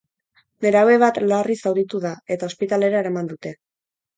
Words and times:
Nerabe 0.65 0.95
bat 1.03 1.19
larri 1.33 1.57
zauritu 1.65 2.01
da 2.07 2.15
eta 2.37 2.51
ospitalera 2.53 3.05
eraman 3.07 3.31
dute. 3.35 3.57